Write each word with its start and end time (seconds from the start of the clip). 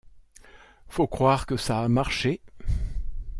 Faut 0.89 1.05
croire 1.05 1.45
que 1.45 1.57
ça 1.57 1.79
a 1.79 1.87
marché... 1.87 2.41